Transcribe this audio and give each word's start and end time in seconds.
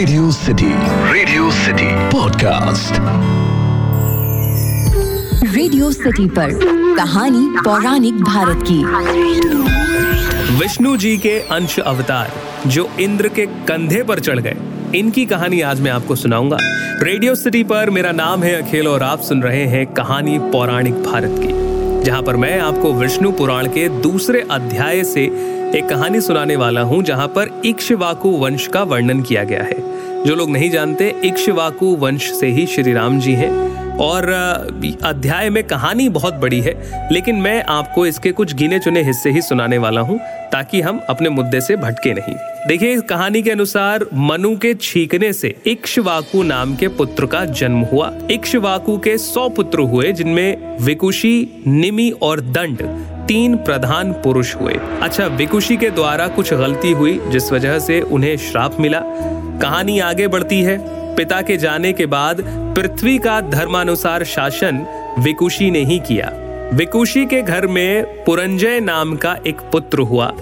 Radio 0.00 0.30
City 0.30 0.66
Radio 1.12 1.50
City 1.50 1.86
podcast 2.10 2.92
Radio 5.54 5.90
City 5.90 6.26
पर 6.26 6.50
कहानी 6.96 7.60
पौराणिक 7.64 8.14
भारत 8.14 8.64
की। 8.70 8.78
विष्णु 10.58 10.96
जी 10.96 11.16
के 11.18 11.38
अंश 11.50 11.78
अवतार 11.78 12.30
जो 12.66 12.88
इंद्र 13.00 13.28
के 13.28 13.46
कंधे 13.46 14.02
पर 14.02 14.20
चढ़ 14.20 14.38
गए। 14.38 14.56
इनकी 14.94 15.26
कहानी 15.26 15.60
आज 15.60 15.80
मैं 15.80 15.90
आपको 15.90 16.16
सुनाऊँगा। 16.16 16.56
रेडियो 17.02 17.34
सिटी 17.34 17.62
पर 17.64 17.90
मेरा 17.90 18.12
नाम 18.12 18.42
है 18.42 18.54
अखिल 18.62 18.88
और 18.88 19.02
आप 19.02 19.20
सुन 19.20 19.42
रहे 19.42 19.66
हैं 19.66 19.86
कहानी 19.86 20.38
पौराणिक 20.38 21.02
भारत 21.02 21.36
की 21.38 22.04
जहाँ 22.04 22.22
पर 22.22 22.36
मैं 22.36 22.60
आपको 22.60 22.92
विष्णु 22.92 23.32
पुराण 23.32 23.66
के 23.66 23.88
दूसरे 24.00 24.46
अध्याय 24.50 25.04
से 25.04 25.24
एक 25.76 25.88
कहानी 25.88 26.20
सुनाने 26.20 26.56
वाला 26.56 26.80
हूँ 26.80 27.02
जहाँ 27.02 27.28
पर 27.28 27.60
इक्ष्वाकु 27.64 28.28
वंश 28.28 28.66
का 28.66 28.82
वर्णन 28.82 29.22
किया 29.22 29.44
गया 29.44 29.62
है। 29.62 29.89
जो 30.26 30.34
लोग 30.34 30.50
नहीं 30.50 30.70
जानते, 30.70 31.14
इक्ष्वाकु 31.24 31.86
वंश 31.96 32.30
से 32.32 32.46
ही 32.46 32.66
श्री 32.66 32.92
राम 32.92 33.20
जी 33.20 33.32
हैं। 33.32 33.70
और 33.96 34.28
अध्याय 35.02 35.50
में 35.50 35.62
कहानी 35.64 36.08
बहुत 36.08 36.34
बड़ी 36.34 36.60
है, 36.60 37.08
लेकिन 37.12 37.36
मैं 37.36 37.62
आपको 37.64 38.06
इसके 38.06 38.32
कुछ 38.32 38.54
गिने 38.54 38.78
चुने 38.78 39.02
हिस्से 39.02 39.30
ही 39.30 39.42
सुनाने 39.42 39.78
वाला 39.78 40.00
हूँ, 40.00 40.18
ताकि 40.52 40.80
हम 40.80 41.00
अपने 41.08 41.28
मुद्दे 41.28 41.60
से 41.60 41.76
भटके 41.76 42.12
नहीं। 42.12 42.34
देखिए, 42.68 42.92
इस 42.92 43.02
कहानी 43.02 43.42
के 43.42 43.50
अनुसार 43.50 44.06
मनु 44.14 44.56
के 44.56 44.74
छीकने 44.74 45.32
से 45.32 45.54
इक्ष्वाकु 45.66 46.42
नाम 46.42 46.76
के 46.76 46.88
पुत्र 46.88 47.26
का 47.26 47.44
जन्म 47.44 47.80
हुआ। 47.80 48.12
इक्ष्वाकु 48.30 48.98
के 48.98 49.18
सौ 49.18 49.48
पुत्र 49.48 49.78
हुए, 49.78 50.12
जिनमें 50.12 50.76
विकुशी, 50.80 51.62
निमि 51.66 52.10
और 52.22 52.40
दंड 52.40 52.82
तीन 53.28 53.56
प्रधान 53.56 54.12
पुरुष 54.12 54.54
हुए। 54.56 54.74
अच्छा 55.02 55.26
विकुशी 55.26 55.76
के 55.76 55.90
द्वारा 55.90 56.28
कुछ 56.28 56.54
गलती 56.54 56.92
हुई, 56.92 57.20
जिस 57.28 57.52
वजह 57.52 57.78
से 57.78 58.00
उन्हें 58.00 58.36
श्राप 58.36 58.80
मिला। 58.80 59.02
कहानी 59.62 59.98
आगे 59.98 60.28
बढ़ती 60.28 60.62
है। 60.62 60.78
पिता 61.16 61.42
के 61.42 61.56
जाने 61.56 61.92
के 61.92 62.06
बाद 62.06 62.42
पृथ्वी 62.76 63.18
का 63.18 63.40
धर्मानुसार 63.40 64.24
शासन 64.24 64.86
विकुशी 65.18 65.70
ने 65.70 65.84
ही 65.84 65.98
किया। 65.98 66.32
विकुशी 66.74 67.26
के 67.26 67.42
घर 67.42 67.66
में 67.66 68.24
पुरंजय 68.24 68.80
नाम 68.80 69.16
का 69.16 69.36
एक 69.46 69.60
पुत्र 69.60 69.98
हुआ। 69.98 70.32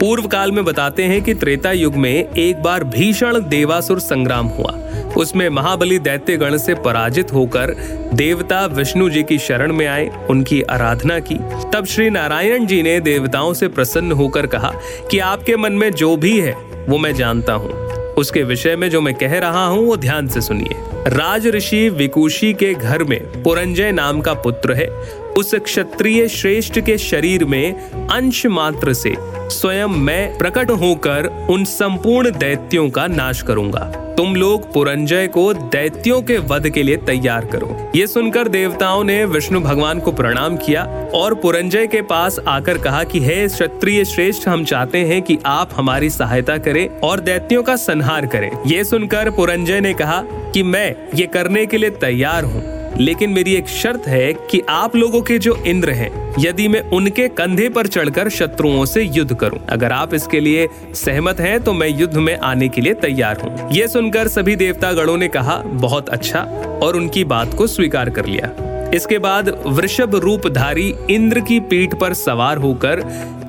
पूर्व 0.00 0.26
काल 0.26 0.52
में 0.52 0.64
बताते 0.64 1.02
हैं 1.02 1.22
कि 1.22 1.34
त्रेता 1.34 1.72
युग 1.72 1.94
में 1.96 2.34
एक 2.34 2.62
बार 2.62 2.84
भीषण 2.84 3.40
देवासुर 3.40 4.00
संग्राम 4.00 4.46
हुआ। 4.46 4.74
उसमें 5.16 5.48
महाबली 5.48 5.98
दैत्य 5.98 6.36
गण 6.36 6.56
से 6.56 6.74
पराजित 6.74 7.32
होकर 7.32 7.74
देवता 8.14 8.66
विष्णु 8.66 9.10
जी 9.10 9.22
की 9.22 9.38
शरण 9.38 9.72
में 9.72 9.86
आए, 9.86 10.26
उनकी 10.30 10.62
आराधना 10.62 11.18
की। 11.18 11.38
तब 11.72 11.84
श्री 11.84 12.10
नारायण 12.10 12.66
जी 12.66 12.82
ने 12.82 13.00
देवताओं 13.00 13.52
से 13.54 13.68
प्रसन्न 13.68 14.12
होकर 14.12 14.46
कहा 14.46 14.72
कि 15.10 15.18
आपके 15.18 15.56
मन 15.56 15.72
में 15.72 15.90
जो 15.92 16.16
भी 16.16 16.40
है, 16.40 16.56
वो 16.88 16.98
मैं 16.98 17.14
जानता 17.14 17.52
हूँ। 17.52 17.85
उसके 18.18 18.42
विषय 18.42 18.76
में 18.76 18.90
जो 18.90 19.00
मैं 19.00 19.14
कह 19.14 19.38
रहा 19.38 19.66
हूँ, 19.66 19.86
वो 19.86 19.96
ध्यान 19.96 20.28
से 20.28 20.40
सुनिए। 20.40 20.76
राज 21.08 21.46
ऋषि 21.46 21.88
विकुशी 21.88 22.54
के 22.54 22.74
घर 22.74 23.04
में 23.04 23.42
पुरंजय 23.42 23.92
नाम 23.92 24.20
का 24.20 24.34
पुत्र 24.34 24.72
है। 24.72 24.88
उस 25.36 25.54
क्षत्रिय 25.54 26.28
श्रेष्ठ 26.28 26.80
के 26.80 26.98
शरीर 26.98 27.44
में 27.44 27.90
अंश 28.08 28.46
मात्र 28.46 28.92
से 28.92 29.14
स्वयं 29.50 29.86
मैं 29.86 30.38
प्रकट 30.38 30.70
होकर 30.70 31.46
उन 31.50 31.64
संपूर्ण 31.64 32.30
दैत्यों 32.30 32.90
का 32.90 33.06
नाश 33.06 33.42
करूँगा। 33.42 33.80
तुम 34.16 34.36
लोग 34.36 34.72
पुरंजय 34.72 35.26
को 35.26 35.54
दैत्यों 35.54 36.22
के 36.22 36.38
वध 36.38 36.68
के 36.68 36.82
लिए 36.82 36.96
तैयार 36.96 37.44
करो। 37.44 37.92
ये 37.94 38.06
सुनकर 38.06 38.48
देवताओं 38.48 39.04
ने 39.04 39.24
विष्णु 39.24 39.60
भगवान 39.60 40.00
को 40.00 40.12
प्रणाम 40.12 40.56
किया 40.56 40.84
और 41.14 41.34
पुरंजय 41.34 41.86
के 41.86 42.02
पास 42.02 42.38
आकर 42.48 42.78
कहा 42.78 43.04
कि, 43.04 43.20
हे 43.20 43.48
क्षत्रिय 43.48 44.04
श्रेष्ठ, 44.04 44.48
हम 44.48 44.64
चाहते 44.64 44.98
हैं 44.98 45.22
कि 45.22 45.38
आप 45.46 45.70
हमारी 45.74 46.10
सहायता 46.10 46.58
करें 46.58 46.88
और 46.88 47.20
दैत्यों 47.20 47.62
का 47.62 47.76
संहार 47.76 48.26
करें। 48.26 48.50
ये 48.66 48.84
सुनकर 48.84 49.30
पुरंजय 49.30 49.80
ने 49.80 49.94
कहा 49.94 50.22
कि, 50.24 50.62
मैं 50.62 50.96
ये 51.14 51.26
करने 51.26 51.66
के 51.66 51.78
लिए 51.78 51.90
तैयार 51.90 52.44
हूँ। 52.44 52.75
लेकिन 52.98 53.30
मेरी 53.30 53.54
एक 53.54 53.68
शर्त 53.68 54.06
है 54.08 54.32
कि 54.50 54.60
आप 54.68 54.96
लोगों 54.96 55.20
के 55.22 55.38
जो 55.38 55.56
इंद्र 55.66 55.90
हैं, 55.90 56.10
यदि 56.38 56.68
मैं 56.68 56.80
उनके 56.90 57.28
कंधे 57.30 57.68
पर 57.68 57.86
चढ़कर 57.86 58.28
शत्रुओं 58.28 58.84
से 58.84 59.02
युद्ध 59.02 59.34
करूँ। 59.34 59.58
अगर 59.68 59.92
आप 59.92 60.14
इसके 60.14 60.40
लिए 60.40 60.68
सहमत 60.94 61.40
हैं 61.40 61.58
तो 61.60 61.72
मैं 61.72 61.88
युद्ध 61.88 62.16
में 62.16 62.36
आने 62.36 62.68
के 62.68 62.80
लिए 62.80 62.94
तैयार 62.96 63.40
हूँ। 63.40 63.70
ये 63.72 63.88
सुनकर 63.88 64.28
सभी 64.28 64.56
देवता 64.56 64.92
गणों 64.92 65.16
ने 65.16 65.28
कहा, 65.28 65.56
बहुत 65.56 66.08
अच्छा। 66.08 66.40
और 66.82 66.96
उनकी 66.96 67.24
बात 67.24 67.54
को 67.54 67.66
स्वीकार 67.66 68.10
कर 68.10 68.26
लिया। 68.26 68.52
इसके 68.94 69.18
बाद 69.18 69.48
वृषभ 69.66 70.14
रूपधारी 70.14 70.94
इंद्र 71.10 71.40
की 71.40 71.58
पीठ 71.62 71.94
पर 71.94 72.14
सवार 72.14 72.58
होकर 72.58 73.02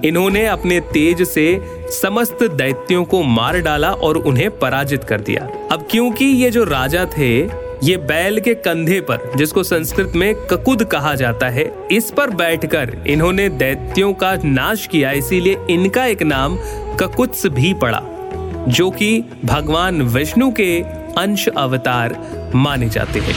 इन्होंने 0.06 0.46
अपने 0.46 0.80
तेज 0.94 1.22
से 1.24 1.46
समस्त 1.92 2.44
दैत्यों 2.44 3.04
को 3.06 3.22
मार 3.24 3.60
डाला 3.60 3.92
और 3.92 4.18
उन्हें 4.18 4.50
पराजित 4.60 5.04
कर 5.04 5.22
दिया। 5.22 5.48
अब 5.72 5.88
क्योंकि 5.92 6.26
ये 6.26 6.50
जो 6.52 6.64
राजा 6.64 7.06
थे 7.18 7.67
ये 7.84 7.98
बैल 7.98 8.40
के 8.40 8.54
कंधे 8.54 9.02
पर, 9.02 9.32
जिसको 9.36 9.64
संस्कृत 9.64 10.14
में 10.16 10.34
ककुद 10.36 10.84
कहा 10.84 11.16
जाता 11.16 11.50
है, 11.50 11.72
इस 11.92 12.12
पर 12.12 12.30
बैठकर 12.30 13.04
इन्होंने 13.08 13.50
दैत्यों 13.50 14.14
का 14.14 14.36
नाश 14.46 14.88
किया, 14.88 15.12
इसीलिए 15.12 15.58
इनका 15.70 16.06
एक 16.06 16.24
नाम 16.24 16.58
ककुत्स 17.00 17.46
भी 17.48 17.74
पड़ा, 17.74 18.02
जो 18.68 18.90
कि 18.92 19.24
भगवान 19.46 20.02
विष्णु 20.02 20.52
के 20.52 20.82
अंश 21.18 21.48
अवतार 21.48 22.20
माने 22.56 22.90
जाते 22.90 23.20
हैं। 23.20 23.36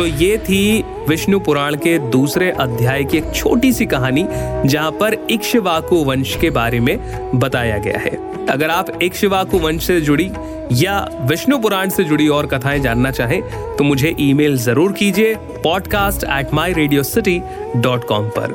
तो 0.00 0.04
ये 0.06 0.36
थी 0.38 0.84
विष्णु 1.08 1.38
पुराण 1.40 1.74
के 1.76 1.98
दूसरे 2.10 2.50
अध्याय 2.50 3.02
की 3.04 3.16
एक 3.18 3.24
छोटी 3.34 3.72
सी 3.72 3.86
कहानी, 3.86 4.24
जहाँ 4.66 4.90
पर 4.90 5.14
इक्ष्वाकु 5.30 5.96
वंश 6.04 6.34
के 6.40 6.50
बारे 6.50 6.80
में 6.80 7.38
बताया 7.40 7.76
गया 7.78 7.98
है। 7.98 8.10
अगर 8.46 8.70
आप 8.70 9.02
इक्ष्वाकु 9.02 9.58
वंश 9.58 9.86
से 9.86 10.00
जुड़ी 10.00 10.30
या 10.74 10.98
विष्णु 11.30 11.58
पुराण 11.58 11.88
से 11.88 12.04
जुड़ी 12.04 12.28
और 12.28 12.46
कथाएँ 12.46 12.80
जानना 12.80 13.10
चाहें 13.10 13.40
तो 13.76 13.84
मुझे 13.84 14.14
ईमेल 14.20 14.56
ज़रूर 14.58 14.92
कीजिए 14.92 15.34
podcast 15.64 16.24
at 16.30 16.54
my 16.54 16.72
radio 16.72 17.02
city 17.02 17.40
dot 17.76 18.04
com 18.04 18.28
पर। 18.38 18.54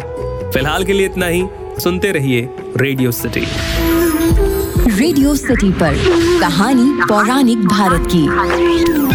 फ़िलहाल 0.53 0.83
के 0.85 0.93
लिए 0.93 1.05
इतना 1.05 1.27
ही, 1.27 1.45
सुनते 1.79 2.11
रहिए 2.11 2.49
रेडियो 2.77 3.11
सिटी 3.11 3.45
रेडियो 4.91 5.35
सिटी 5.35 5.71
पर 5.73 5.95
कहानी 6.41 6.91
पौराणिक 7.03 7.65
भारत 7.67 8.07
की। 8.15 9.14